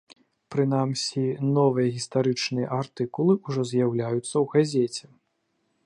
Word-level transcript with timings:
Прынамсі, 0.53 1.25
новыя 1.57 1.87
гістарычныя 1.97 2.67
артыкулы 2.79 3.33
ўжо 3.47 3.61
з'яўляюцца 3.73 4.33
ў 4.33 4.45
газеце. 4.57 5.05